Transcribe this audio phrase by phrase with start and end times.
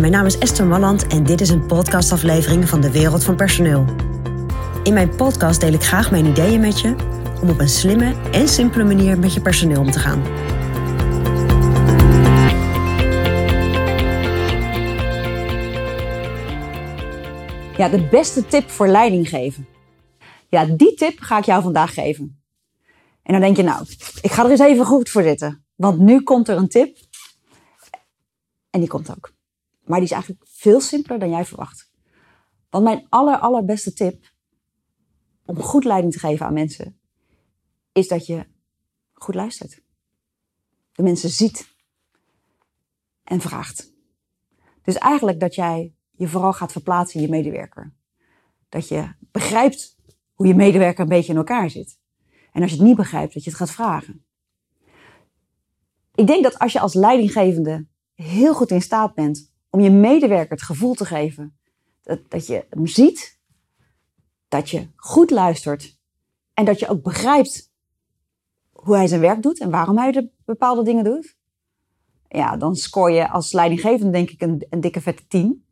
[0.00, 3.84] Mijn naam is Esther Malland en dit is een podcastaflevering van de Wereld van Personeel.
[4.82, 6.94] In mijn podcast deel ik graag mijn ideeën met je
[7.42, 10.22] om op een slimme en simpele manier met je personeel om te gaan.
[17.76, 19.68] Ja, de beste tip voor leiding geven.
[20.48, 22.42] Ja, die tip ga ik jou vandaag geven.
[23.22, 23.86] En dan denk je, nou,
[24.20, 25.64] ik ga er eens even goed voor zitten.
[25.74, 26.96] Want nu komt er een tip.
[28.70, 29.32] En die komt ook.
[29.84, 31.90] Maar die is eigenlijk veel simpeler dan jij verwacht.
[32.70, 34.32] Want mijn aller, allerbeste tip
[35.44, 37.00] om goed leiding te geven aan mensen,
[37.92, 38.46] is dat je
[39.12, 39.82] goed luistert.
[40.92, 41.74] De mensen ziet
[43.22, 43.92] en vraagt.
[44.82, 47.94] Dus eigenlijk dat jij je vooral gaat verplaatsen in je medewerker.
[48.68, 49.96] Dat je begrijpt
[50.32, 51.98] hoe je medewerker een beetje in elkaar zit.
[52.52, 54.24] En als je het niet begrijpt, dat je het gaat vragen.
[56.14, 60.50] Ik denk dat als je als leidinggevende heel goed in staat bent om je medewerker
[60.50, 61.58] het gevoel te geven
[62.02, 63.40] dat, dat je hem ziet,
[64.48, 65.98] dat je goed luistert
[66.54, 67.72] en dat je ook begrijpt
[68.72, 71.36] hoe hij zijn werk doet en waarom hij de bepaalde dingen doet,
[72.28, 75.66] ja, dan scoor je als leidinggevende denk ik een, een dikke vette 10.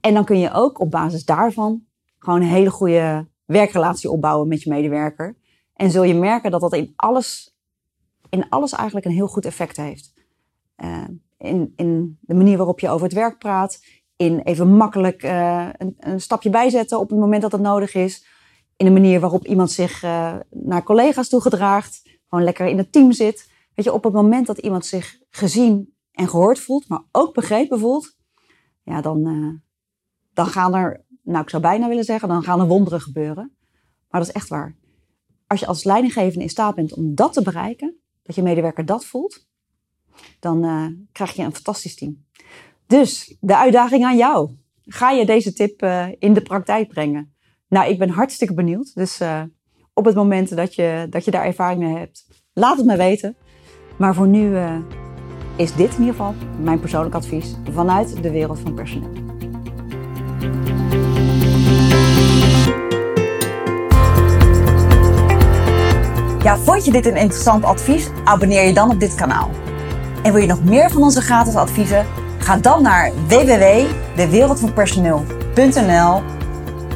[0.00, 1.84] En dan kun je ook op basis daarvan
[2.18, 5.36] gewoon een hele goede werkrelatie opbouwen met je medewerker.
[5.74, 7.56] En zul je merken dat dat in alles,
[8.28, 10.12] in alles eigenlijk een heel goed effect heeft.
[10.76, 11.04] Uh,
[11.38, 13.84] in, in de manier waarop je over het werk praat.
[14.16, 18.26] In even makkelijk uh, een, een, stapje bijzetten op het moment dat het nodig is.
[18.76, 22.18] In de manier waarop iemand zich uh, naar collega's toe gedraagt.
[22.28, 23.50] Gewoon lekker in het team zit.
[23.74, 27.78] Weet je, op het moment dat iemand zich gezien en gehoord voelt, maar ook begrepen
[27.78, 28.16] voelt.
[28.82, 29.22] Ja, dan,
[30.32, 33.56] dan gaan er, nou ik zou bijna willen zeggen, dan gaan er wonderen gebeuren.
[34.08, 34.76] Maar dat is echt waar.
[35.46, 39.04] Als je als leidinggevende in staat bent om dat te bereiken, dat je medewerker dat
[39.04, 39.47] voelt,
[40.40, 42.24] dan uh, krijg je een fantastisch team.
[42.86, 44.50] Dus de uitdaging aan jou.
[44.84, 47.34] Ga je deze tip uh, in de praktijk brengen?
[47.68, 48.94] Nou, ik ben hartstikke benieuwd.
[48.94, 49.42] Dus uh,
[49.94, 53.36] op het moment dat je, dat je daar ervaring mee hebt, laat het me weten.
[53.98, 54.56] Maar voor nu
[55.56, 59.26] is dit in ieder geval mijn persoonlijk advies vanuit de wereld van personeel.
[66.42, 68.08] Ja, vond je dit een interessant advies?
[68.24, 69.50] Abonneer je dan op dit kanaal.
[70.22, 72.06] En wil je nog meer van onze gratis adviezen?
[72.38, 76.22] Ga dan naar www.dewereldvanpersoneel.nl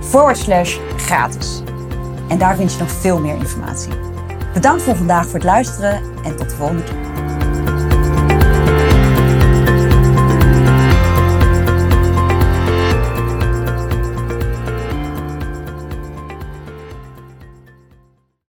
[0.00, 1.62] forward slash gratis.
[2.28, 3.92] En daar vind je nog veel meer informatie.
[4.52, 7.17] Bedankt voor vandaag voor het luisteren en tot de volgende keer.